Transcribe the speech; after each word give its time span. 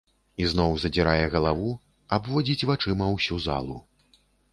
Ізноў 0.43 0.71
задзірае 0.83 1.25
галаву, 1.35 1.69
абводзіць 2.17 2.67
вачыма 2.71 3.11
ўсю 3.17 3.39
залу. 3.45 3.77